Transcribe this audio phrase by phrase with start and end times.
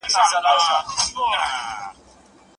[0.03, 0.11] نړۍ
[0.43, 0.57] ته او
[0.95, 1.41] خلکو ته.